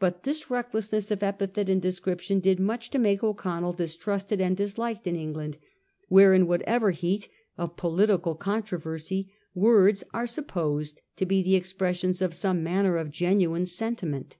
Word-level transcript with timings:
But 0.00 0.24
this 0.24 0.50
recklessness 0.50 1.12
of 1.12 1.22
epithet 1.22 1.68
and 1.68 1.80
description 1.80 2.40
did 2.40 2.58
much 2.58 2.90
to 2.90 2.98
make 2.98 3.22
O'Connell 3.22 3.72
distrusted 3.72 4.40
and 4.40 4.56
disliked 4.56 5.06
in 5.06 5.14
Eng 5.14 5.32
land, 5.34 5.58
where 6.08 6.34
in 6.34 6.48
whatever 6.48 6.90
heat 6.90 7.28
of 7.56 7.76
political 7.76 8.34
controversy 8.34 9.32
words 9.54 10.02
are 10.12 10.26
supposed 10.26 11.02
to 11.14 11.24
be 11.24 11.40
the 11.40 11.54
expressions 11.54 12.20
of 12.20 12.34
some 12.34 12.64
manner 12.64 12.96
of 12.96 13.12
genuine 13.12 13.66
sentiment. 13.66 14.36